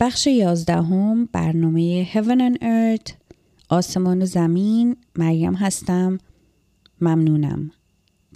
[0.00, 3.12] بخش یازدهم برنامه Heaven and Earth
[3.68, 4.96] آسمان و زمین.
[5.16, 6.18] مریم هستم.
[7.00, 7.70] ممنونم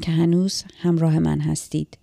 [0.02, 1.98] که هنوز همراه من هستید.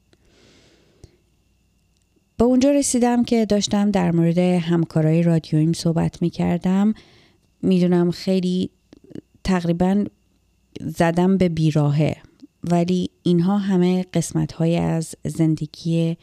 [2.38, 6.94] به اونجا رسیدم که داشتم در مورد همکارای رادیویم صحبت می کردم
[7.62, 8.70] می‌دونم خیلی
[9.44, 10.06] تقریبا
[10.82, 12.18] زدم به بیراهه
[12.64, 16.18] ولی اینها همه قسمت های از زندگی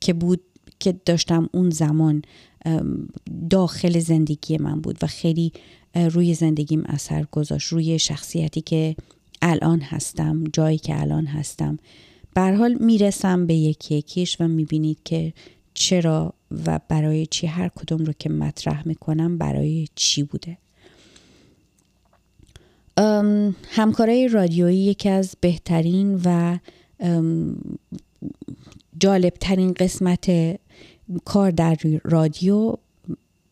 [0.00, 0.40] که بود
[0.80, 2.22] که داشتم اون زمان
[3.50, 5.52] داخل زندگی من بود و خیلی
[5.94, 8.96] روی زندگیم اثر گذاشت روی شخصیتی که
[9.42, 11.78] الان هستم جایی که الان هستم.
[12.34, 15.32] بر حال می‌رسم به یکی یکیش و می‌بینید که
[15.74, 16.34] چرا
[16.66, 20.58] و برای چی هر کدوم رو که مطرح می‌کنم برای چی بوده.
[23.70, 26.58] همکارای رادیویی یکی از بهترین و
[29.00, 30.30] جالبترین قسمت
[31.24, 32.74] کار در رادیو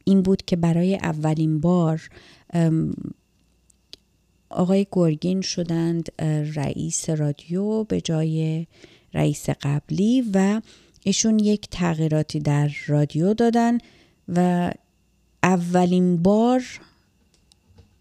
[0.04, 2.08] این بود که برای اولین بار
[4.50, 6.12] آقای گرگین شدند
[6.54, 8.66] رئیس رادیو به جای
[9.14, 10.60] رئیس قبلی و
[11.04, 13.78] ایشون یک تغییراتی در رادیو دادن
[14.28, 14.70] و
[15.42, 16.62] اولین بار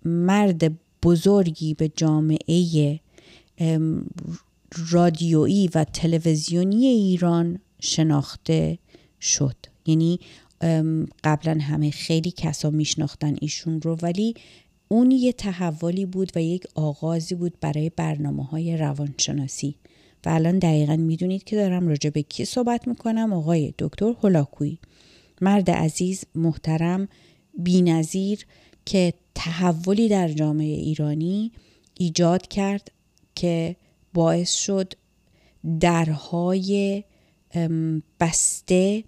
[0.05, 0.71] مرد
[1.03, 2.99] بزرگی به جامعه
[4.89, 8.77] رادیویی و تلویزیونی ایران شناخته
[9.21, 9.55] شد.
[9.85, 10.19] یعنی
[11.23, 14.33] قبلا همه خیلی کسا میشناختن ایشون رو ولی
[14.87, 19.75] اون یه تحولی بود و یک آغازی بود برای برنامه های روانشناسی.
[20.25, 24.79] و الان دقیقا می‌دونید که دارم راجع به کی صحبت می‌کنم آقای دکتر هولاکویی
[25.41, 27.07] مرد عزیز محترم
[27.57, 28.45] بینظیر
[28.85, 31.51] که تحولی در جامعه ایرانی
[31.93, 32.91] ایجاد کرد
[33.35, 33.75] که
[34.15, 34.93] باعث شد
[35.79, 37.03] درهای
[38.19, 39.03] بسته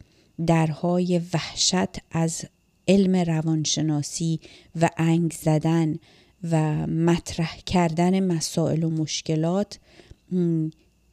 [0.47, 2.45] درهای وحشت از
[2.87, 4.39] علم روانشناسی
[4.81, 5.95] و انگ زدن
[6.51, 9.79] و مطرح کردن مسائل و مشکلات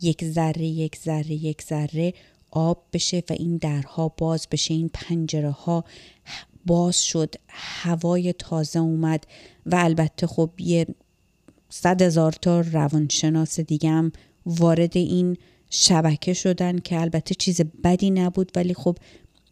[0.03, 2.15] یک ذره یک ذره یک ذره
[2.51, 4.75] آب بشه و این درها باز بشه.
[4.75, 5.85] این پنجره ها
[6.67, 9.27] باز شد هوای تازه اومد
[9.67, 10.87] و البته خب یه
[11.77, 14.13] صد هزار تا روانشناس دیگه هم
[14.47, 15.37] وارد این
[15.71, 18.99] شبکه شدن که البته چیز بدی نبود ولی خب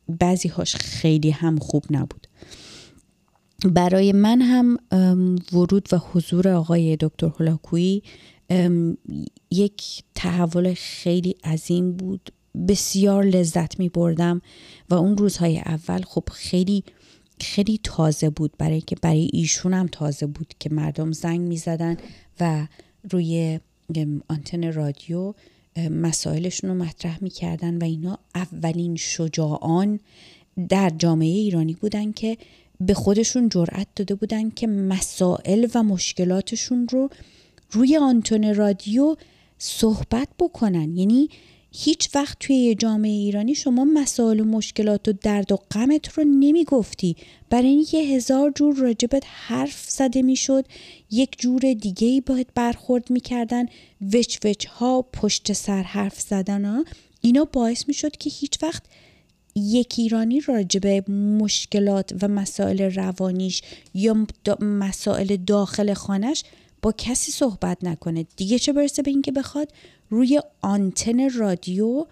[0.08, 2.26] بعضی هاش خیلی هم خوب نبود.
[3.64, 4.78] برای من هم
[5.52, 8.02] ورود و حضور آقای دکتر هولاکویی
[9.50, 12.32] یک تحول خیلی عظیم بود.
[12.68, 14.42] بسیار لذت می بردم
[14.90, 16.84] و اون روزهای اول خب خیلی
[17.42, 21.96] خیلی تازه بود برای که برای ایشون هم تازه بود که مردم زنگ می زدن
[22.40, 22.66] و
[23.10, 23.60] روی
[24.28, 25.34] آنتن رادیو
[25.90, 30.00] مسائلشون رو مطرح می‌کردن و اینا اولین شجاعان
[30.68, 32.38] در جامعه ایرانی بودن که
[32.80, 37.10] به خودشون جرأت داده بودن که مسائل و مشکلاتشون رو
[37.70, 39.16] روی آنتن رادیو
[39.58, 40.96] صحبت بکنن.
[40.96, 41.28] یعنی
[41.74, 46.24] هیچ وقت توی یه جامعه ایرانی شما مسائل و مشکلات و درد و غمت رو
[46.24, 47.16] نمی گفتی
[47.50, 50.64] برای اینکه هزار جور راجبت حرف زده می‌شد
[51.10, 53.66] یک جور دیگه ای باید برخورد می‌کردن
[54.12, 56.84] وچ وچ ها پشت سر حرف زدن ها.
[57.20, 58.82] اینا باعث می‌شد که هیچ وقت
[59.56, 63.62] یک ایرانی راجب مشکلات و مسائل روانیش
[63.94, 64.26] یا
[64.60, 66.44] مسائل داخل خانش
[66.82, 68.26] با کسی صحبت نکنه.
[68.36, 69.72] دیگه چه برسه به اینکه بخواد
[70.12, 72.06] روی آنتن رادیو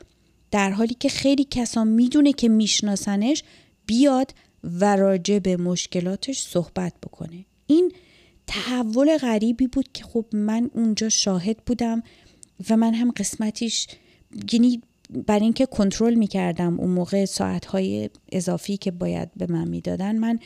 [0.50, 3.42] در حالی که خیلی کسان می‌دونه که میشناسنش
[3.86, 4.34] بیاد
[4.64, 7.44] و راجع به مشکلاتش صحبت بکنه.
[7.66, 7.92] این
[8.46, 12.02] تحول غریبی بود که خب من اونجا شاهد بودم
[12.70, 13.86] و من هم قسمتیش
[14.52, 14.82] یعنی
[15.26, 20.38] برای اینکه کنترل می‌کردم اون موقع ساعتهای اضافی که باید به من می‌دادن من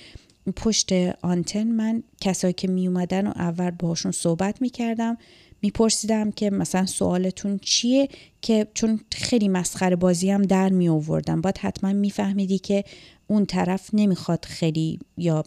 [0.56, 0.92] پشت
[1.22, 5.16] آنتن من کسایی که می اومدن و اول باهاشون صحبت می‌کردم.
[5.64, 8.08] میپرسیدم که مثلا سوالتون چیه
[8.42, 12.84] که چون خیلی مسخره بازی هم در می آوردم باید حتما میفهمیدی که
[13.26, 15.44] اون طرف نمی‌خواد خیلی یا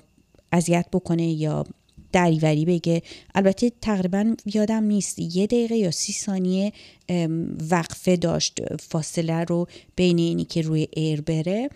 [0.52, 1.66] اذیت بکنه یا
[2.12, 3.02] دریوری بگه.
[3.36, 6.74] البته تقریبا یادم نیست یه دقیقه یا سی ثانیه
[7.72, 11.70] وقفه داشت فاصله رو بین اینی که روی ایر بره.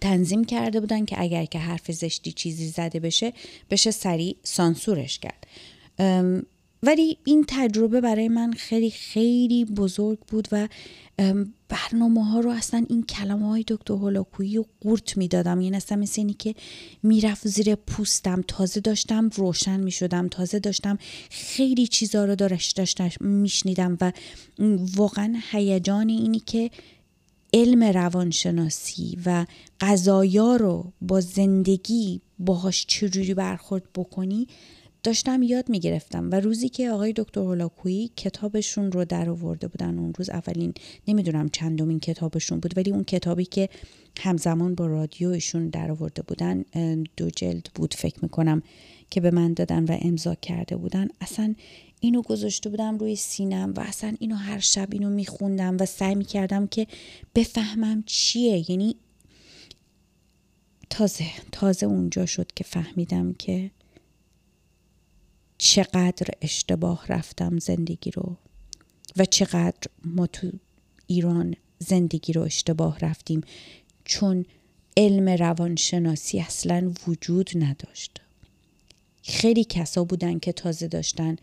[0.00, 3.32] تنظیم کرده بودن که اگر که حرف زشتی چیزی زده بشه
[3.70, 5.46] بشه سریع سانسورش کرد.
[6.82, 10.68] ولی این تجربه برای من خیلی خیلی بزرگ بود و
[11.68, 15.60] برنامه ها رو اصلا این کلمه های دکتر هولاکویی و قورت می‌دادم.
[15.60, 16.54] یعنی اصلا مثل اینی که
[17.02, 20.98] می‌رفت زیر پوستم تازه داشتم روشن می‌شدم تازه داشتم
[21.30, 24.12] خیلی چیزا رو داشت داشتم میشنیدم و
[24.96, 26.70] واقعا هیجان اینی که
[27.54, 29.46] علم روانشناسی و
[29.80, 34.48] قضایا رو با زندگی باهاش چجوری برخورد بکنی
[35.06, 40.12] داشتم یاد می‌گرفتم و روزی که آقای دکتر هولاکویی کتابشون رو در آورده بودن اون
[40.18, 40.74] روز اولین
[41.08, 43.68] نمی‌دونم چندمین کتابشون بود ولی اون کتابی که
[44.20, 46.64] همزمان با رادیوشون در آورده بودن
[47.16, 48.62] دو جلد بود فکر می‌کنم
[49.10, 51.08] که به من دادن و امضا کرده بودن.
[51.20, 51.54] اصلا
[52.00, 56.66] اینو گذاشته بودم روی سینم و اصلا اینو هر شب اینو میخوندم و سعی می‌کردم
[56.66, 56.86] که
[57.34, 58.70] بفهمم چیه.
[58.70, 58.96] یعنی
[60.90, 63.70] تازه تازه اونجا شد که فهمیدم که
[65.58, 68.36] چقدر اشتباه رفتم زندگی رو
[69.16, 70.50] و چقدر ما تو
[71.06, 73.40] ایران زندگی رو اشتباه رفتیم
[74.04, 74.44] چون
[74.96, 78.20] علم روانشناسی اصلا وجود نداشت
[79.22, 81.36] خیلی کسا بودن که تازه داشتن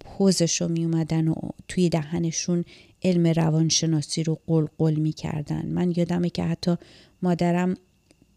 [0.00, 1.34] پوزش رو می اومدن و
[1.68, 2.64] توی دهنشون
[3.02, 5.66] علم روانشناسی رو قلقل می کردن.
[5.66, 6.76] من یادمه که حتی
[7.22, 7.76] مادرم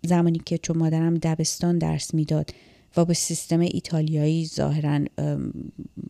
[0.03, 2.51] زمانی که چون مادرم دبستان درس می‌داد
[2.97, 4.99] و با سیستم ایتالیایی ظاهرا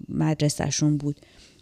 [0.10, 1.20] مدرسهشون بود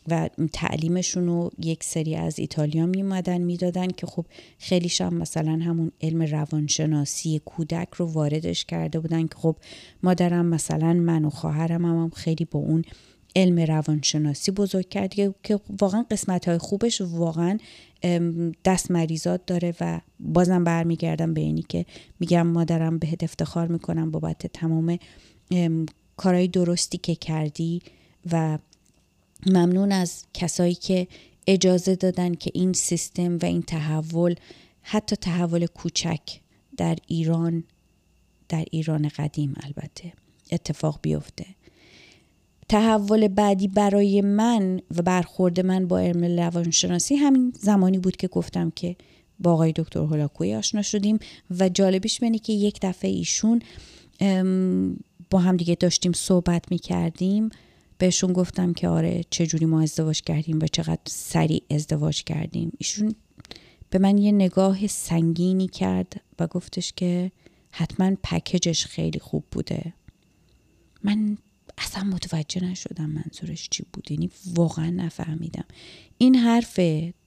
[0.07, 4.25] و تعلیمشون رو یک سری از ایتالیا میمدن می‌دادن که خب
[4.57, 9.55] خیلی هم مثلا همون علم روانشناسی کودک رو واردش کرده بودن که خب
[10.03, 12.83] مادرم مثلا من و خواهرم هم, هم خیلی با اون
[13.35, 15.13] علم روانشناسی بزرگ کرد
[15.43, 17.57] که واقعا قسمت های خوبش واقعا
[18.65, 21.85] دست مریضات داره و بازم برمیگردم به اینی که
[22.19, 24.97] میگم مادرم بهت افتخار می‌کنم بابت تمام
[26.17, 27.81] کارهای درستی که کردی
[28.31, 28.59] و
[29.45, 31.07] ممنون از کسایی که
[31.47, 34.35] اجازه دادن که این سیستم و این تحول
[34.81, 36.39] حتی تحول کوچک
[36.77, 37.63] در ایران
[38.49, 40.13] در ایران قدیم البته
[40.51, 41.45] اتفاق بیفته.
[42.69, 48.69] تحول بعدی برای من و برخورد من با علم روانشناسی همین زمانی بود که گفتم
[48.69, 48.95] که
[49.39, 51.19] با آقای دکتر هولاکوی آشنا شدیم
[51.59, 53.61] و جالبیش منی که یک دفعه ایشون
[55.29, 57.49] با هم دیگه داشتیم صحبت می کردیم
[57.97, 62.71] بهشون گفتم که آره چجوری ما ازدواج کردیم و چقدر سریع ازدواج کردیم.
[62.77, 63.15] ایشون
[63.89, 67.31] به من یه نگاه سنگینی کرد و گفتش که
[67.71, 69.93] حتما پکیجش خیلی خوب بوده.
[71.03, 71.37] من
[71.77, 74.11] اصلا متوجه نشدم منظورش چی بود.
[74.11, 75.65] یعنی واقعا نفهمیدم.
[76.17, 76.79] این حرف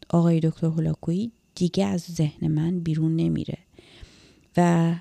[0.09, 3.59] آقای دکتر هولاکویی دیگه از ذهن من بیرون نمیره.
[4.57, 4.95] و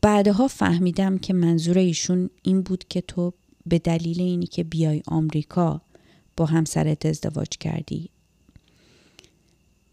[0.00, 3.32] بعدها فهمیدم که منظور ایشون این بود که تو
[3.66, 5.82] به دلیل اینی که بیای آمریکا
[6.36, 8.10] با همسرت ازدواج کردی.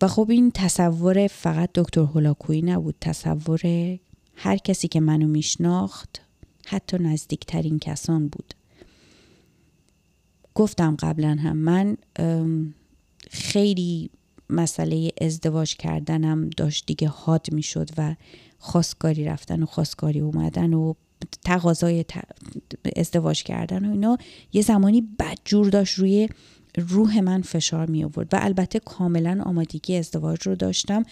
[0.02, 2.96] و خب این تصور فقط دکتر هولاکویی نبود.
[3.02, 3.62] تصور
[4.36, 6.22] هر کسی که منو میشناخت
[6.66, 8.54] حتی نزدیکترین کسان بود.
[10.56, 11.98] گفتم قبلا هم من
[13.32, 14.10] خیلی
[14.50, 18.16] مسئله ازدواج کردنم داشت دیگه حاد می‌شد و
[18.60, 20.94] خواستگاری رفتن و خواستگاری اومدن و
[21.44, 22.06] تقاضای
[22.96, 24.18] ازدواج کردن و اینا
[24.54, 26.30] یه زمانی بدجور داشت روی
[26.78, 31.06] روح من فشار می آورد و البته کاملا آمادگی ازدواج رو داشتم.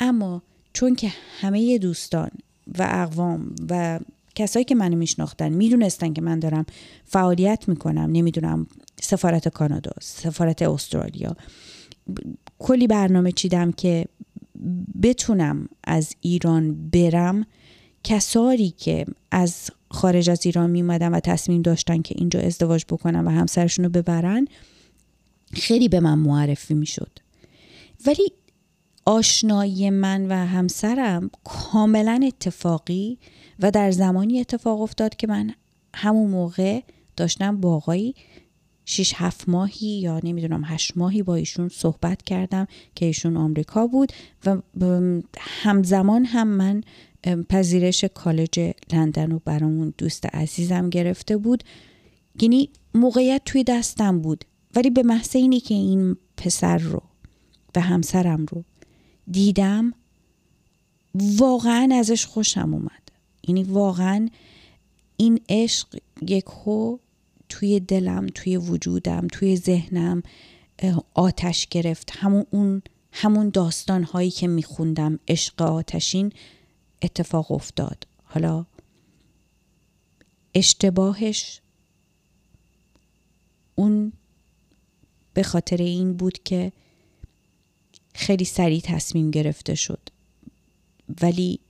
[0.00, 2.30] اما چون که همه دوستان
[2.78, 4.00] و اقوام و
[4.36, 6.66] کسایی که منو میشناختن می‌دونستن که من دارم
[7.04, 8.66] فعالیت می‌کنم نمی‌دونم
[9.02, 11.36] سفارت کانادا سفارت استرالیا.
[12.58, 14.04] کلی برنامه چیدم که
[15.02, 17.46] بتونم از ایران برم.
[18.04, 23.30] کساری که از خارج از ایران میمدن و تصمیم داشتن که اینجا ازدواج بکنن و
[23.30, 24.46] همسرشون رو ببرن
[25.52, 27.18] خیلی به من معرفی می‌شد.
[28.06, 28.32] ولی
[29.06, 33.18] آشنایی من و همسرم کاملا اتفاقی
[33.60, 35.54] و در زمانی اتفاق افتاد که من
[35.94, 36.80] همون موقع
[37.16, 38.14] داشتم با آقایی
[38.84, 44.12] شیش هفت ماهی یا نمی‌دونم هشت ماهی با ایشون صحبت کردم که ایشون آمریکا بود
[44.46, 44.56] و
[45.38, 46.82] همزمان هم من
[47.48, 51.64] پذیرش کالج لندن رو برامون دوست عزیزم گرفته بود.
[52.40, 54.44] یعنی موقعیت توی دستم بود
[54.76, 57.02] ولی به محض اینی که این پسر رو
[57.76, 58.64] و همسرم رو
[59.30, 59.94] دیدم
[61.14, 63.10] واقعا ازش خوشم اومد.
[63.48, 64.28] یعنی واقعا
[65.16, 66.98] این عشق یک هو
[67.48, 70.22] توی دلم توی وجودم توی ذهنم
[71.14, 72.12] آتش گرفت.
[72.16, 76.32] همون اون همون داستان هایی که میخوندم عشق آتشین
[77.02, 78.06] اتفاق افتاد.
[78.24, 78.66] حالا
[80.54, 81.60] اشتباهش
[83.74, 84.12] اون
[85.34, 86.72] به خاطر این بود که
[88.16, 90.08] خیلی سریع تصمیم گرفته شد.
[91.22, 91.60] ولی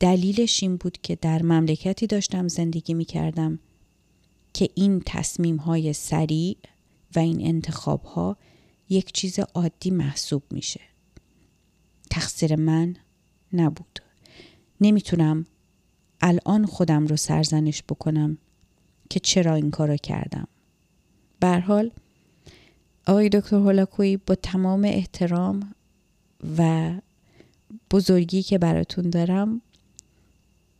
[0.00, 3.58] دلیلش این بود که در مملکتی داشتم زندگی می کردم
[4.52, 6.56] که این تصمیم های سریع
[7.16, 8.36] و این انتخاب ها
[8.88, 10.80] یک چیز عادی محسوب میشه.
[12.10, 12.96] تقصیر من
[13.52, 13.98] نبود.
[14.80, 15.46] نمی‌تونم
[16.20, 18.38] الان خودم رو سرزنش بکنم
[19.10, 20.48] که چرا این کارو کردم.
[21.40, 21.90] بر حال
[23.06, 25.74] آقای دکتر هولاکوی با تمام احترام
[26.58, 26.90] و
[27.90, 29.60] بزرگی که براتون دارم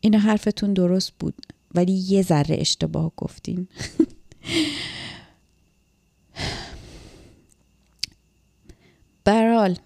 [0.00, 1.34] این حرفتون درست بود
[1.74, 3.68] ولی یه ذره اشتباه گفتین.
[9.24, 9.76] برحال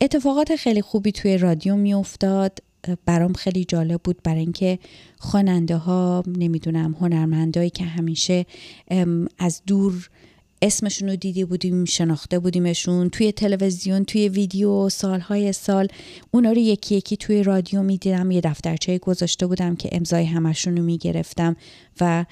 [0.00, 2.58] اتفاقات خیلی خوبی توی رادیو میافتاد.
[3.06, 4.78] برام خیلی جالب بود برای اینکه
[5.18, 8.46] خواننده ها نمی‌دونم هنرمندایی که همیشه
[9.38, 10.10] از دور
[10.64, 15.88] اسمشون رو دیدی بودیم شناخته بودیمشون توی تلویزیون توی ویدیو سالهای سال.
[16.30, 18.30] اونا رو یکی یکی توی رادیو می‌دیدم.
[18.30, 21.56] یه دفترچه گذاشته بودم که امضای همشون رو می‌گرفتم
[22.00, 22.24] و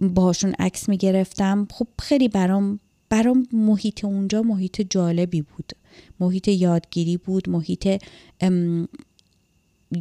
[0.00, 1.68] باهاشون عکس می‌گرفتم.
[1.70, 5.72] خب خیلی برام برام محیط اونجا محیط جالبی بود.
[6.20, 8.02] محیط یادگیری بود محیط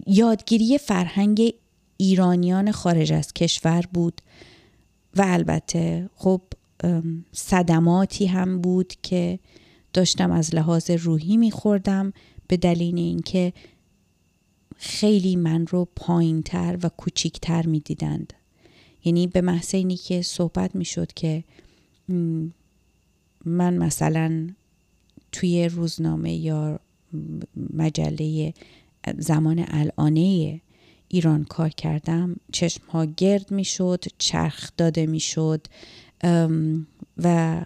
[0.08, 1.53] یادگیری فرهنگ
[1.98, 4.22] ایرانیان خارج از کشور بود.
[5.15, 6.41] و البته خب
[7.31, 9.39] صدماتی هم بود که
[9.93, 12.13] داشتم از لحاظ روحی میخوردم
[12.48, 13.53] به دلیل اینکه
[14.75, 18.34] خیلی من رو پایینتر و کوچیکتر می‌دیدند.
[19.03, 21.43] یعنی به محض اینی که صحبت می‌شد که
[23.46, 24.50] من مثلا
[25.31, 26.79] توی روزنامه یا
[27.74, 28.53] مجله
[29.17, 30.62] زمان الانه
[31.07, 35.67] ایران کار کردم چشم ها گرد می شد چرخ داده می شد
[37.18, 37.62] و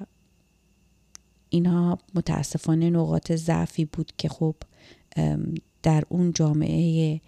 [1.49, 4.55] اینها متاسفانه نقاط ضعفی بود که خب
[5.83, 7.21] در اون جامعه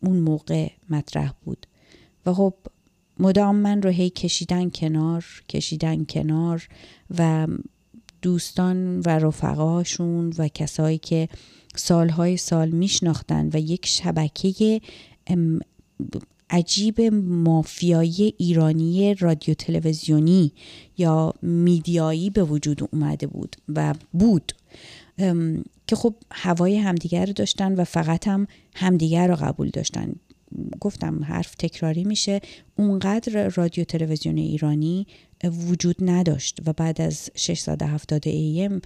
[0.00, 1.66] اون موقع مطرح بود.
[2.26, 2.54] و خب
[3.18, 6.68] مدام من رو هی کشیدن کنار کشیدن کنار
[7.18, 7.46] و
[8.22, 11.28] دوستان و رفقاشون و کسایی که
[11.76, 14.80] سالهای سال میشناختن و یک شبکه
[16.50, 20.52] عجیب مافیایی ایرانی رادیو تلویزیونی
[20.98, 24.52] یا میدیایی به وجود اومده بود و بود.
[25.86, 30.12] که خب هوای همدیگر رو داشتن و فقط هم همدیگر رو قبول داشتن.
[30.80, 32.40] گفتم حرف تکراری میشه.
[32.76, 35.06] اونقدر رادیو تلویزیون ایرانی
[35.68, 38.80] وجود نداشت و بعد از 670 ایم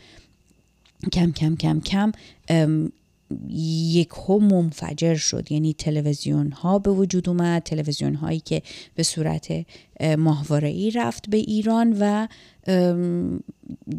[1.12, 2.12] کم کم کم کم
[3.50, 5.52] یک هم منفجر شد.
[5.52, 8.62] یعنی تلویزیون ها به وجود اومد تلویزیون هایی که
[8.94, 9.66] به صورت
[10.18, 12.28] ماهواره ای رفت به ایران و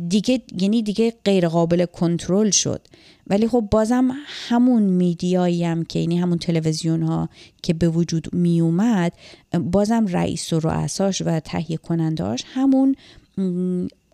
[0.07, 2.87] دیگه یعنی دیگه غیر قابل کنترل شد.
[3.27, 7.29] ولی خب بازم همون میدیایی هم که یعنی همون تلویزیون ها
[7.63, 9.13] که به وجود می اومد
[9.53, 12.95] بازم رئیس و رؤساش و تهیه کننداش همون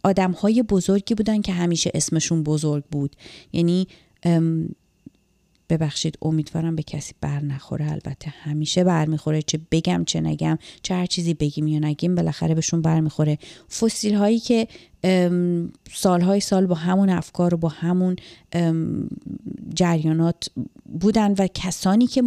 [0.04, 3.16] آدم های بزرگی بودن که همیشه اسمشون بزرگ بود.
[3.54, 3.88] یعنی
[5.70, 7.92] ببخشید امیدوارم به کسی بر نخوره.
[7.92, 10.58] البته همیشه بر می‌خوره چه بگم چه نگم.
[10.82, 13.38] چه هر چیزی بگیم یا نگیم بالاخره بهشون بر می‌خوره.
[13.80, 14.68] فسیل هایی که
[15.94, 18.16] سالهای سال با همون افکار و با همون
[19.76, 20.50] جریانات
[21.00, 22.24] بودن و کسانی که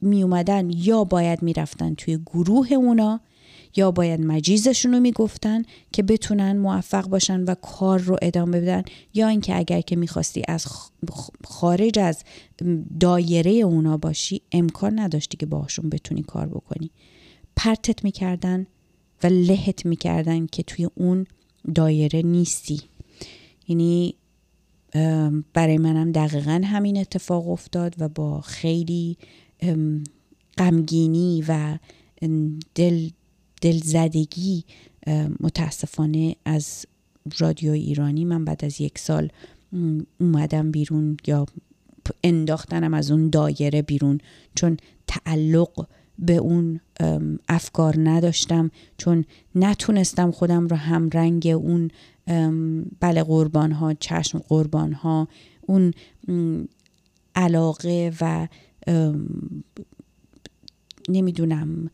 [0.00, 3.20] می اومدن یا باید می‌رفتن توی گروه اونا
[3.76, 5.62] یا باید مجیزشون رو می‌گفتن
[5.92, 8.82] که بتونن موفق باشن و کار رو ادامه بدن
[9.14, 10.66] یا اینکه اگر که می‌خواستی از
[11.44, 12.24] خارج از
[13.00, 16.90] دایره اونا باشی امکان نداشتی که باشون بتونی کار بکنی.
[17.56, 18.66] پرتت می‌کردن
[19.22, 21.26] و لهت می‌کردن که توی اون
[21.74, 22.80] دایره نیستی.
[23.68, 24.14] یعنی
[25.52, 29.16] برای منم دقیقا همین اتفاق افتاد و با خیلی
[30.58, 31.78] غمگینی و
[32.74, 33.08] دل
[33.60, 34.64] دلزدگی
[35.40, 36.86] متاسفانه از
[37.38, 39.28] رادیو ایرانی من بعد از یک سال
[40.20, 41.46] اومدم بیرون یا
[42.24, 44.18] انداختنم از اون دایره بیرون.
[44.54, 44.76] چون
[45.06, 45.86] تعلق
[46.18, 46.80] به اون
[47.48, 49.24] افکار نداشتم چون
[49.54, 51.90] نتونستم خودم رو هم رنگ اون
[53.00, 55.28] بله قربان ها چشم قربان ها
[55.60, 55.92] اون
[57.34, 58.48] علاقه و
[61.08, 61.90] نمی‌دونم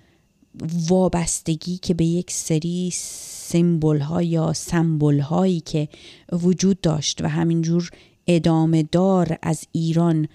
[0.88, 5.88] وابستگی که به یک سری سیمبل ها یا سمبل هایی که
[6.32, 7.90] وجود داشت و همینجور
[8.26, 10.28] ادامه دار از ایران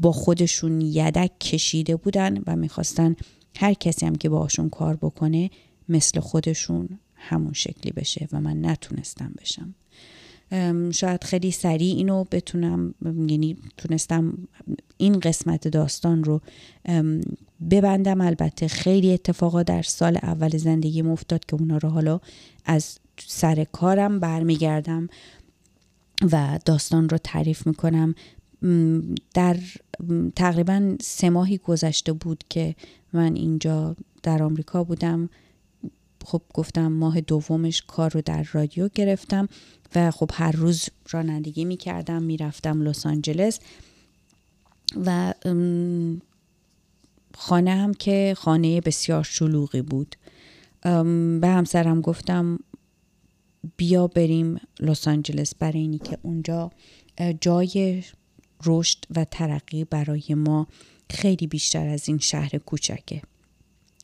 [0.00, 3.16] با خودشون یدک کشیده بودن و می‌خواستن
[3.56, 5.50] هر کسی هم که باشون کار بکنه
[5.88, 9.74] مثل خودشون همون شکلی بشه و من نتونستم بشم.
[10.92, 14.38] شاید خیلی سریع اینو بتونم یعنی تونستم
[14.96, 16.40] این قسمت داستان رو
[17.70, 18.20] ببندم.
[18.20, 22.20] البته خیلی اتفاقات در سال اول زندگی افتاد که اونا رو حالا
[22.64, 25.08] از سر کارم برمیگردم
[26.32, 28.14] و داستان رو تعریف می‌کنم.
[29.34, 29.56] در
[30.36, 32.74] تقریبا سه ماهی گذشته بود که
[33.12, 35.28] من اینجا در آمریکا بودم.
[36.26, 39.48] خب گفتم ماه دومش کار رو در رادیو گرفتم
[39.94, 43.60] و خب هر روز رانندگی می‌کردم می‌رفتم لس آنجلس
[45.04, 45.34] و
[47.34, 50.16] خانه هم که خانه بسیار شلوغی بود.
[51.40, 52.58] به همسرم گفتم
[53.76, 56.70] بیا بریم لس آنجلس برای اینی که اونجا
[57.40, 58.02] جای
[58.64, 60.66] رشد و ترقی برای ما
[61.10, 63.22] خیلی بیشتر از این شهر کوچکه.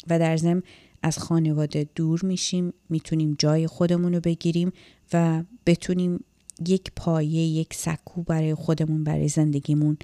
[0.09, 0.63] و در ضمن
[1.03, 4.73] از خانواده دور میشیم می‌تونیم جای خودمون رو بگیریم
[5.13, 6.25] و بتونیم
[6.69, 9.97] یک پایه یک سکو برای خودمون برای زندگیمون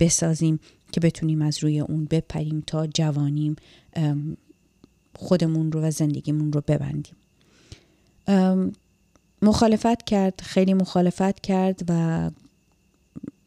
[0.00, 0.60] بسازیم
[0.92, 3.56] که بتونیم از روی اون بپریم تا جوانیم
[5.16, 7.16] خودمون رو و زندگیمون رو ببندیم.
[9.42, 12.30] مخالفت کرد خیلی مخالفت کرد و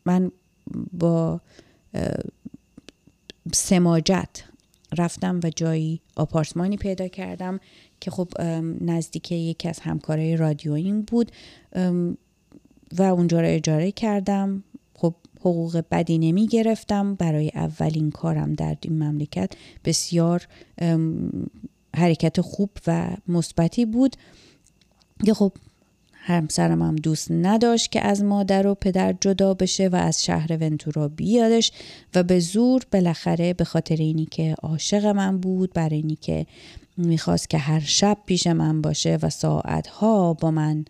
[0.06, 0.32] من
[0.94, 1.42] با
[3.54, 4.44] سماجت
[4.98, 7.60] رفتم و جایی آپارتمانی پیدا کردم
[8.00, 8.28] که خب
[8.82, 11.32] نزدیک یکی از همکارای رادیوییم بود
[12.98, 14.64] و اونجا رو اجاره کردم.
[14.94, 19.52] خب حقوق بدی نمی گرفتم برای اولین کارم در این مملکت
[19.86, 20.48] بسیار
[21.96, 24.16] حرکت خوب و مثبتی بود.
[25.26, 25.52] که خب
[26.28, 31.08] همسرم هم دوست نداشت که از مادر و پدر جدا بشه و از شهر ونتورا
[31.08, 31.72] بیادش
[32.16, 36.46] و به زور بالاخره به خاطر اینی که عاشق من بود برای اینی که
[36.98, 40.86] می‌خواست که هر شب پیش من باشه و ساعتها با من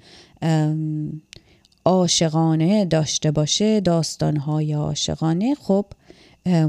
[1.85, 5.85] عاشقانه داشته باشه داستانهای عاشقانه خب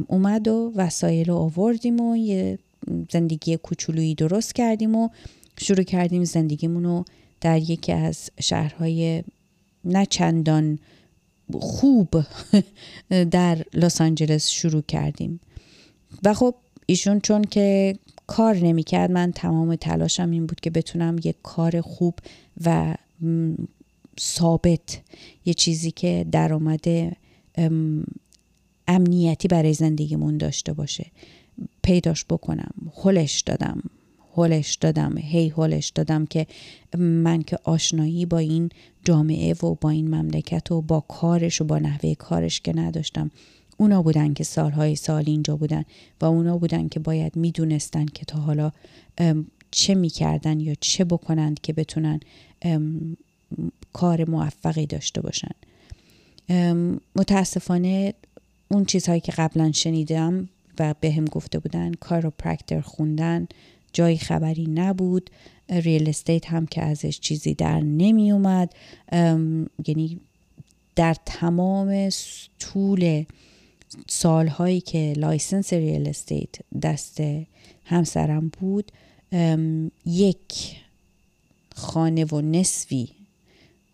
[0.06, 2.58] اومد و وسایل رو آوردیم و یه
[3.10, 5.08] زندگی کوچولویی درست کردیم و
[5.58, 7.04] شروع کردیم زندگیمون رو
[7.40, 9.24] در یکی از شهرهای
[9.84, 10.78] نه چندان
[11.52, 12.14] خوب
[13.30, 15.40] در لس آنجلس شروع کردیم.
[16.24, 16.54] و خب
[16.86, 17.96] ایشون چون که
[18.26, 22.14] کار نمی‌کرد من تمام تلاشم این بود که بتونم یک کار خوب
[22.64, 22.94] و
[24.20, 25.00] ثابت
[25.44, 26.84] یه چیزی که درآمد
[28.88, 31.06] امنیتی برای زندگیمون داشته باشه
[31.82, 33.82] پیداش بکنم هلش دادم.
[34.38, 35.18] هلش دادم.
[35.18, 36.46] هی هلش دادم که
[36.98, 38.70] من که آشنایی با این
[39.04, 43.30] جامعه و با این مملکت و با کارش و با نحوه کارش که نداشتم.
[43.76, 45.84] اونا بودن که سالهای سال اینجا بودن
[46.20, 48.72] و اونا بودن که باید می‌دونستن که تا حالا
[49.70, 52.20] چه می‌کردن یا چه بکنند که بتونن
[53.92, 55.50] کار موفقی داشته باشن.
[57.16, 58.14] متاسفانه
[58.68, 60.48] اون چیزهایی که قبلا شنیدم
[60.78, 63.46] و به گفته بودن کاروپرکتر خوندن
[63.92, 65.30] جای خبری نبود.
[65.70, 68.74] ریل استیت هم که ازش چیزی در نمی اومد
[69.86, 70.20] یعنی
[70.96, 72.08] در تمام
[72.58, 73.24] طول
[74.08, 77.20] سالهایی که license real estate دست
[77.84, 78.92] همسرم بود
[80.06, 80.76] یک
[81.74, 83.08] خانه و نصفی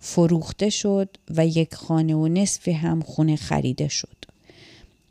[0.01, 4.24] فروخته شد و یک خانه و نصفی هم خونه خریده شد.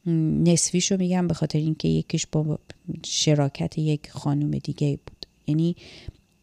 [0.05, 2.59] نصفیشو میگم به خاطر اینکه یکیش با
[3.05, 5.25] شراکت یک خانم دیگه بود.
[5.47, 5.75] یعنی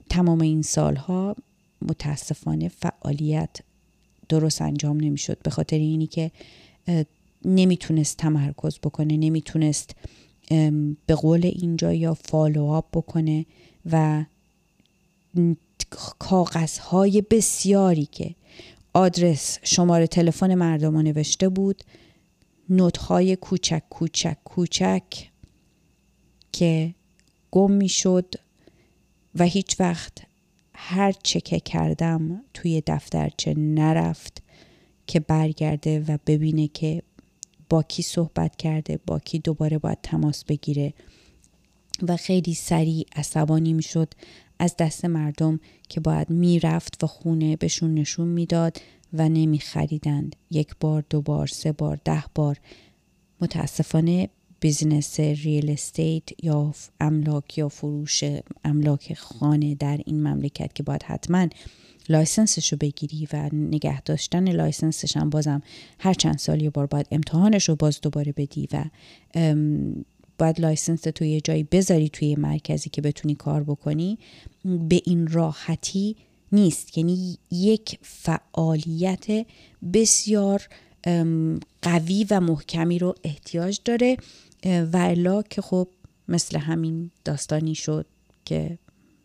[0.09, 1.37] تمام این سالها
[1.83, 3.57] متاسفانه فعالیت
[4.29, 5.39] درست انجام نمی‌شد.
[5.43, 6.31] به خاطر اینی که
[7.45, 9.95] نمی‌تونست تمرکز بکنه نمی‌تونست
[11.07, 13.47] به قول اینجا یا فالوآپ بکنه
[13.93, 14.25] و
[16.19, 18.35] کاغذهای بسیاری که
[18.93, 21.85] آدرس شماره تلفن مردم نوشته بود
[22.71, 25.31] نوت های کوچک کوچک کوچک
[26.53, 26.95] که
[27.51, 28.35] گم می شد
[29.35, 30.13] و هیچ وقت
[30.75, 34.43] هر چه که کردم توی دفترچه نرفت
[35.07, 37.03] که برگرده و ببینه که
[37.69, 40.95] با کی صحبت کرده با کی دوباره باید تماس بگیره
[42.09, 44.15] و خیلی سریع عصبانی می شد
[44.59, 48.81] از دست مردم که باید می‌رفت و خونه بهشون نشون می‌داد
[49.13, 52.57] و نمی خریدند یک بار دو بار سه بار ده بار.
[53.41, 54.29] متاسفانه
[54.61, 58.25] business real estate یا املاک یا فروش
[58.65, 61.49] املاک خانه در این مملکت که باید حتما
[62.09, 65.63] license ش رو بگیری و نگه داشتن license ش هم بازم
[65.99, 68.85] هر چند سال یه بار باید امتحانش رو باز دوباره بدی و
[70.39, 74.19] باید license تو یه جایی بذاری توی مرکزی که بتونی کار بکنی.
[74.65, 76.17] به این راحتی
[76.53, 76.99] نیست.
[76.99, 79.47] یعنی یک فعالیت
[79.93, 80.69] بسیار
[81.83, 84.17] قوی و محکمی رو احتیاج داره
[84.65, 85.89] و الا که خب
[86.29, 88.07] مثل همین داستانی شد
[88.45, 88.79] که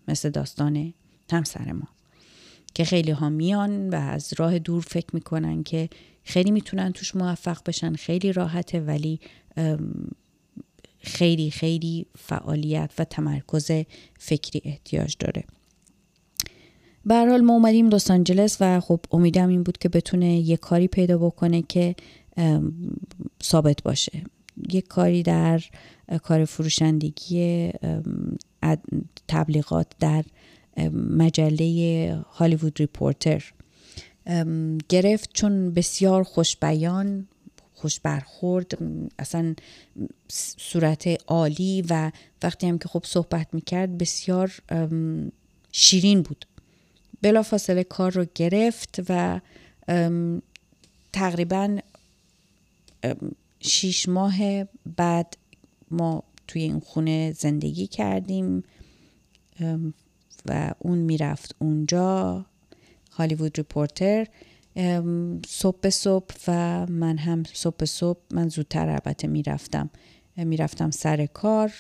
[0.08, 0.94] مثل داستان
[1.32, 1.88] همسر ما
[2.74, 5.90] که خیلی ها میان و از راه دور فکر می‌کنن که
[6.24, 9.20] خیلی می‌تونن توش موفق بشن خیلی راحته ولی
[11.00, 13.72] خیلی خیلی فعالیت و تمرکز
[14.20, 15.44] فکری احتیاج داره.
[17.06, 20.88] به حال ما اومدیم لس آنجلس و خب امیدم این بود که بتونه یه کاری
[20.88, 21.96] پیدا بکنه که
[23.44, 24.24] ثابت باشه.
[24.72, 25.62] یک کاری در
[26.24, 27.72] کار فروشندگی
[29.28, 30.24] تبلیغات در
[30.94, 33.54] مجله هالیوود ریپورتر.
[34.90, 37.28] گرفت چون بسیار خوش بیان
[37.74, 38.78] خوش برخورد
[39.20, 39.56] اصلا
[40.58, 42.12] صورت عالی و
[42.44, 44.52] وقتی هم که خب صحبت می‌کرد بسیار
[45.72, 46.46] شیرین بود.
[47.22, 49.42] بلا فاصله کار رو گرفت و
[51.14, 51.78] تقریبا
[53.60, 54.64] شیش ماه
[54.98, 55.38] بعد
[55.92, 58.64] ما توی این خونه زندگی کردیم
[60.46, 62.46] و اون می‌رفت اونجا
[63.12, 64.28] هالیوود ریپورتر.
[65.48, 69.90] صبح به صبح و من هم صبح به صبح من زودتر البته می‌رفتم
[70.38, 71.72] می‌رفتم سر کار.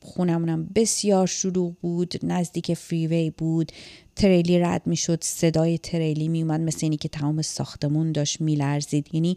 [0.00, 3.72] خونمونم بسیار شلوغ بود نزدیک فریوی بود.
[4.16, 9.08] تریلی رد می‌شد صدای تریلی میومد مثل اینی که تمام ساختمون داشت میلرزید.
[9.12, 9.36] یعنی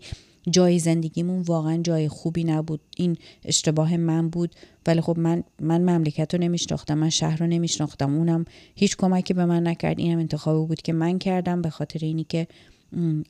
[0.50, 2.82] جای زندگیمون واقعا جای خوبی نبود.
[2.98, 4.56] این اشتباه من بود.
[4.88, 8.16] ولی خب من من مملکت رو نمیشناختم من شهر رو نمیشناختم.
[8.16, 10.00] اونم هیچ کمکی به من نکرد.
[10.00, 12.48] اینم انتخابی بود که من کردم به خاطر اینی که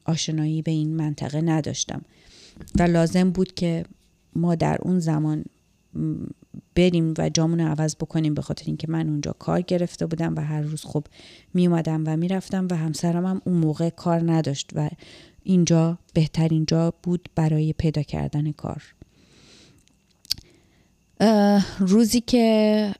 [0.05, 2.01] آشنایی به این منطقه نداشتم.
[2.79, 3.85] و لازم بود که
[4.35, 5.45] ما در اون زمان
[6.75, 10.39] بریم و جامون رو عوض بکنیم به خاطر اینکه من اونجا کار گرفته بودم و
[10.39, 11.07] هر روز خب
[11.53, 14.89] می اومدم و می‌رفتم و همسرم هم اون موقع کار نداشت و
[15.43, 18.83] اینجا بهترین جا بود برای پیدا کردن کار.
[21.79, 22.95] روزی که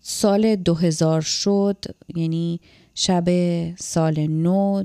[0.00, 1.84] سال 2000 شد
[2.16, 2.60] یعنی
[2.94, 3.24] شب
[3.76, 4.84] سال نو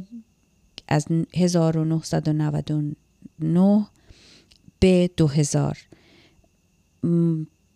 [0.87, 1.05] از
[1.35, 3.85] 1999
[4.79, 5.77] به 2000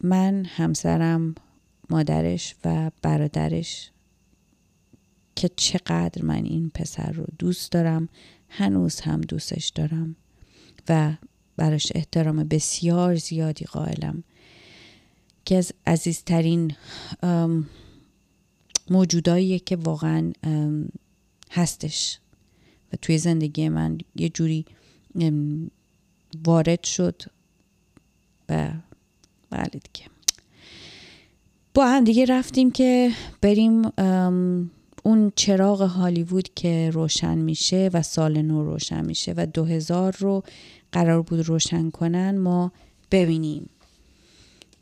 [0.03, 1.35] من همسرم
[1.89, 3.91] مادرش و برادرش
[5.35, 8.09] که چقدر من این پسر رو دوست دارم
[8.49, 10.15] هنوز هم دوستش دارم
[10.89, 11.13] و
[11.57, 14.23] براش احترام بسیار زیادی قائلم.
[15.45, 16.75] که از عزیزترین
[18.89, 20.33] موجوداییه که واقعا
[21.51, 22.19] هستش.
[22.93, 24.65] و توی زندگی من یه جوری
[26.45, 27.21] وارد شد
[28.49, 28.69] و
[29.49, 30.09] بله دیگه.
[31.73, 33.81] با هم دیگه رفتیم که بریم
[35.03, 40.43] اون چراغ هالیوود که روشن میشه و سال نو روشن میشه و دو هزار رو
[40.91, 42.71] قرار بود روشن کنن ما
[43.11, 43.69] ببینیم.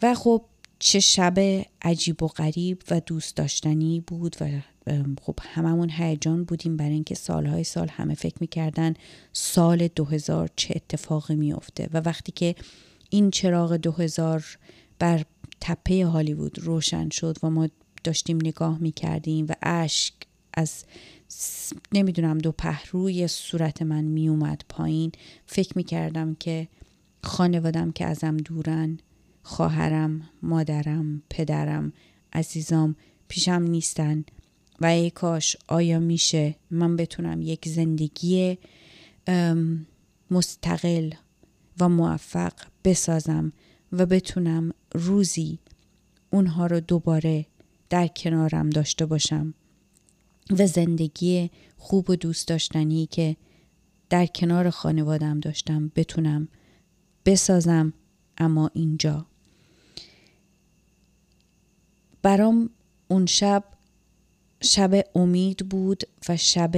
[0.01, 0.41] و خب
[0.79, 4.49] چه شب عجیب و غریب و دوست داشتنی بود و
[5.21, 8.93] خب هممون هیجان بودیم برای اینکه سالهای سال همه فکر می‌کردن
[9.33, 12.55] سال 2000 چه اتفاقی میافته و وقتی که
[13.09, 14.57] این چراغ 2000
[14.99, 15.25] بر
[15.61, 17.69] تپه هالیوود روشن شد و ما
[18.03, 20.13] داشتیم نگاه می‌کردیم و اشک
[20.53, 20.85] از
[21.91, 25.11] نمی‌دونم دو پهروی صورت من میومد پایین
[25.45, 26.67] فکر می‌کردم که
[27.23, 28.97] خانوادم که ازم دورن
[29.43, 31.93] خواهرم مادرم پدرم
[32.33, 32.95] عزیزام
[33.27, 34.25] پیشم نیستن.
[34.81, 38.57] و ای کاش آیا میشه من بتونم یک زندگی
[40.31, 41.09] مستقل
[41.79, 43.53] و موفق بسازم
[43.91, 45.59] و بتونم روزی
[46.29, 47.45] اونها رو دوباره
[47.89, 49.53] در کنارم داشته باشم
[50.49, 53.35] و زندگی خوب و دوست داشتنی که
[54.09, 56.47] در کنار خانوادم داشتم بتونم
[57.25, 57.93] بسازم
[58.37, 59.25] اما اینجا.
[62.21, 62.69] برام
[63.07, 63.63] اون شب
[64.61, 66.71] شب امید بود و شب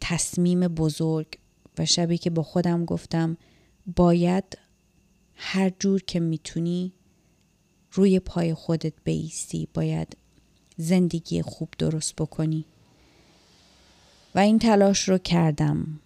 [0.00, 1.38] تصمیم بزرگ
[1.78, 3.36] و شبی که با خودم گفتم
[3.96, 4.58] باید
[5.34, 6.92] هر جور که می‌تونی
[7.92, 10.16] روی پای خودت بیستی باید
[10.76, 12.64] زندگی خوب درست بکنی.
[14.34, 16.00] و این تلاش رو کردم.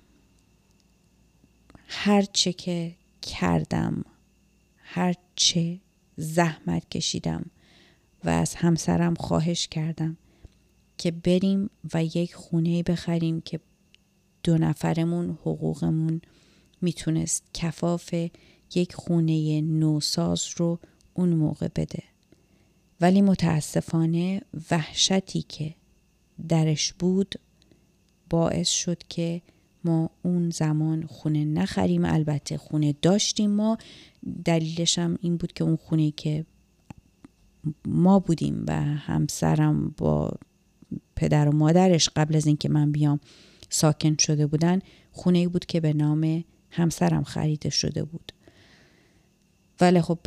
[1.87, 4.05] هر چه که کردم
[4.77, 5.81] هر چه
[6.17, 7.51] زحمت کشیدم
[8.25, 10.17] و از همسرم خواهش کردم.
[11.01, 13.61] که بریم و یک خونه بخریم که
[14.43, 16.21] دو نفرمون حقوقمون
[16.81, 18.15] می‌تونست کفاف
[18.75, 20.79] یک خونه نوساز رو
[21.15, 22.03] اون موقع بده.
[23.01, 25.75] ولی متاسفانه وحشتی که
[26.49, 27.35] درش بود
[28.31, 29.43] باعث شد که
[29.85, 32.05] ما اون زمان خونه نخریم.
[32.05, 33.79] البته خونه داشتیم ما.
[34.45, 36.47] دلیلش هم این بود که اون خونه که
[37.87, 40.31] ما بودیم و همسرم با
[41.21, 43.21] پدر و مادرش قبل از اینکه من بیام
[43.71, 44.79] ساکن شده بودن
[45.13, 48.33] خونه ای بود که به نام همسرم خریده شده بود.
[49.81, 50.19] ولی خب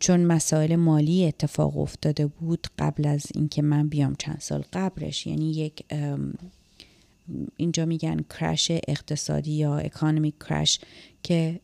[0.00, 5.52] چون مسائل مالی اتفاق افتاده بود قبل از اینکه من بیام چند سال قبلش یعنی
[5.52, 5.84] یک
[7.56, 10.80] اینجا میگن کرش اقتصادی یا اکانومیک کرش
[11.22, 11.60] که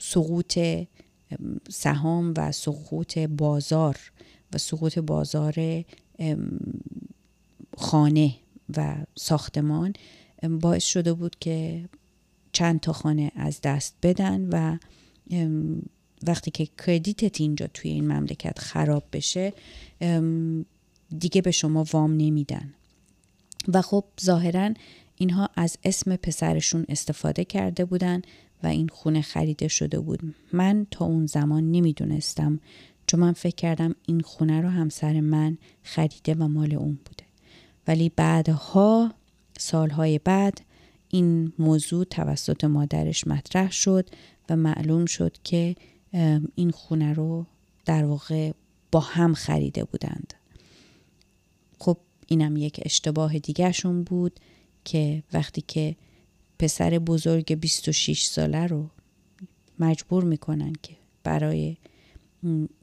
[0.00, 0.58] سقوط
[1.70, 3.96] سهام و سقوط بازار
[4.52, 5.84] و سقوط بازار
[7.80, 8.34] خانه
[8.76, 9.92] و ساختمان
[10.50, 11.88] باعث شده بود که
[12.52, 14.78] چند تا خانه از دست بدن و
[16.26, 19.52] وقتی که کردیتت اینجا توی این مملکت خراب بشه
[21.18, 22.74] دیگه به شما وام نمیدن.
[23.68, 24.70] و خب ظاهرا
[25.16, 28.22] اینها از اسم پسرشون استفاده کرده بودن
[28.62, 30.34] و این خونه خریده شده بود.
[30.52, 32.60] من تا اون زمان نمی‌دونستم
[33.06, 37.29] چون من فکر کردم این خونه رو همسر من خریده و مال اون بوده.
[37.90, 39.14] ولی بعدها
[39.58, 40.60] سالهای بعد
[41.08, 44.08] این موضوع توسط مادرش مطرح شد
[44.50, 45.76] و معلوم شد که
[46.54, 47.46] این خونه رو
[47.84, 48.52] در واقع
[48.92, 50.34] با هم خریده بودند.
[51.78, 54.40] خب اینم یک اشتباه دیگرشون بود
[54.84, 55.96] که وقتی که
[56.58, 58.90] پسر بزرگ 26 ساله رو
[59.78, 61.76] مجبور می‌کنن که برای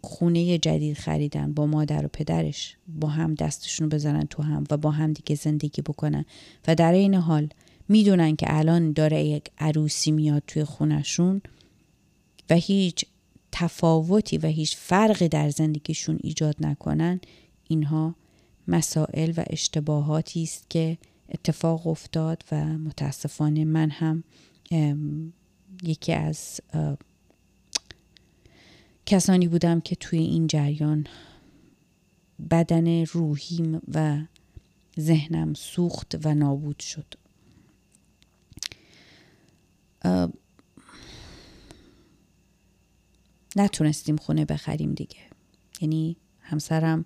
[0.04, 4.78] خونه جدید خریدن با مادر و پدرش با هم دستشون رو بزنن تو هم و
[4.78, 6.26] با هم دیگه زندگی بکنن.
[6.68, 7.50] و در این حال
[7.90, 11.42] می‌دونن که الان داره یک عروسی میاد توی خونشون
[12.50, 13.06] و هیچ
[13.52, 17.20] تفاوتی و هیچ فرقی در زندگیشون ایجاد نکنن.
[17.68, 18.16] اینها
[18.68, 20.98] مسائل و اشتباهاتی است که
[21.30, 24.24] اتفاق افتاد و متاسفانه من هم
[25.84, 26.60] یکی از
[29.08, 31.08] کسانی بودم که توی این جریان
[32.50, 34.24] بدن روحیم و
[35.00, 37.14] ذهنم سوخت و نابود شد.
[43.56, 45.20] نتونستیم خونه بخریم دیگه.
[45.82, 47.06] یعنی همسرم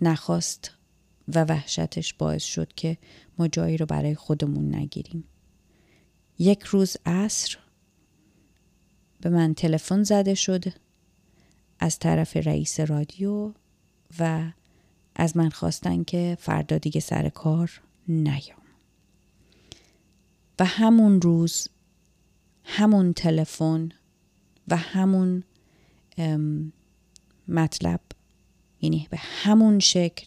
[0.00, 0.70] نخواست
[1.28, 2.98] و وحشتش باعث شد که
[3.38, 5.24] ما جایی رو برای خودمون نگیریم.
[6.38, 7.58] یک روز عصر
[9.22, 10.64] به من تلفن زده شد
[11.78, 13.52] از طرف رئیس رادیو
[14.18, 14.52] و
[15.14, 18.62] از من خواستن که فردا دیگه سر کار نیام.
[20.58, 21.68] و همون روز
[22.64, 23.88] همون تلفن
[24.68, 25.42] و همون
[27.48, 28.00] مطلب
[28.80, 30.26] یعنی به همون شکل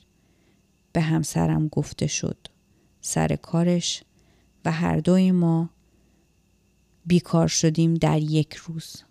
[0.93, 2.37] به همسرم گفته شد
[3.01, 4.03] سر کارش
[4.65, 5.69] و هر دوی ما
[7.05, 9.03] بیکار شدیم در یک روز.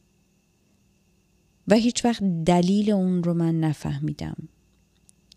[1.68, 4.37] و هیچ وقت دلیل اون رو من نفهمیدم.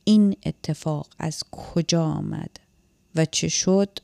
[0.03, 2.59] این اتفاق از کجا آمد
[3.15, 3.99] و چه شد؟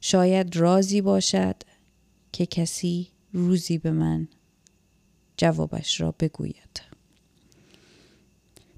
[0.00, 1.56] شاید رازی باشد
[2.32, 4.28] که کسی روزی به من
[5.36, 6.82] جوابش را بگوید.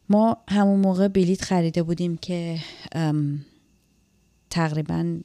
[0.08, 2.60] ما همون موقع بلیت خریده بودیم که
[4.50, 5.20] تقریبا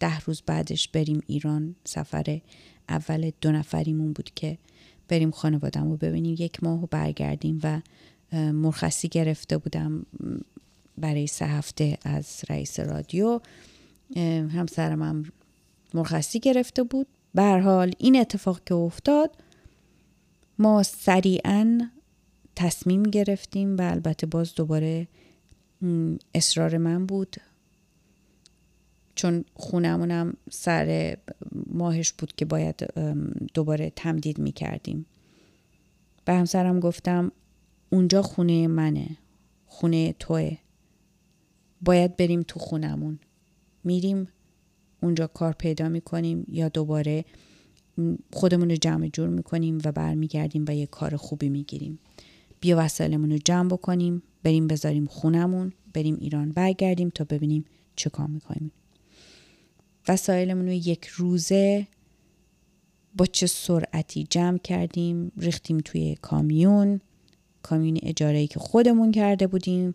[0.00, 1.74] ده روز بعدش بریم ایران.
[1.84, 2.40] سفر
[2.88, 4.58] اول دو نفریمون بود که
[5.08, 6.34] بریم خانوادم رو ببینیم.
[6.38, 7.80] یک ماه برگردیم و
[8.32, 10.06] مرخصی گرفته بودم
[10.98, 13.40] برای سه هفته از رئیس رادیو.
[14.48, 15.24] همسرم هم
[15.94, 17.06] مرخصی گرفته بود.
[17.34, 19.36] به حال این اتفاق که افتاد
[20.58, 21.90] ما سریعا
[22.56, 25.08] تصمیم گرفتیم و البته باز دوباره
[26.34, 27.36] اصرار من بود.
[29.20, 31.16] چون خونمونم سر
[31.66, 32.86] ماهش بود که باید
[33.54, 35.06] دوباره تمدید می کردیم
[36.24, 37.32] به همسرم گفتم
[37.90, 39.16] اونجا خونه منه
[39.66, 40.56] خونه توه.
[41.80, 43.18] باید بریم تو خونمون.
[43.84, 44.28] میریم
[45.02, 47.24] اونجا کار پیدا می‌کنیم یا دوباره
[48.32, 51.98] خودمون رو جمع جور می‌کنیم و برمیگردیم و یه کار خوبی می‌گیریم.
[52.60, 57.64] بیا وسایلمون رو جمع بکنیم بریم بذاریم خونمون بریم ایران برگردیم تا ببینیم
[57.96, 58.72] چه کار می‌کنیم.
[60.10, 61.86] وسایلمون رو یک روزه
[63.16, 67.00] با چه سرعتی جمع کردیم ریختیم توی کامیون.
[67.62, 69.94] کامیون اجاره که خودمون کرده بودیم.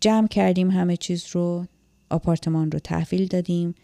[0.00, 1.66] جمع کردیم همه چیز رو
[2.10, 3.74] آپارتمان رو تحویل دادیم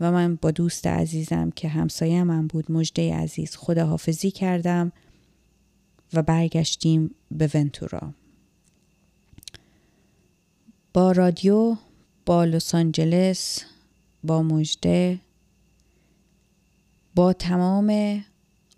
[0.00, 4.92] و من با دوست عزیزم که همسایه من بود مجده عزیز خداحافظی کردم
[6.12, 8.14] و برگشتیم به ونتورا.
[10.92, 11.76] با رادیو
[12.26, 13.64] با لس آنجلس
[14.24, 15.20] با مجده
[17.14, 18.20] با تمام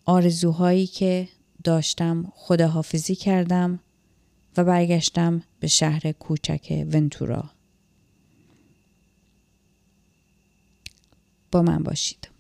[0.05, 1.29] آرزوهایی که
[1.65, 3.81] داشتم خداحافظی کردم
[4.57, 7.51] و برگشتم به شهر کوچک ونتورا.
[11.53, 12.34] با من باشید.